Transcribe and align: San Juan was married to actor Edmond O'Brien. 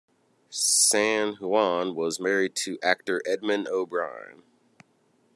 San 0.49 1.35
Juan 1.35 1.93
was 1.93 2.19
married 2.19 2.55
to 2.55 2.79
actor 2.81 3.21
Edmond 3.23 3.67
O'Brien. 3.67 4.41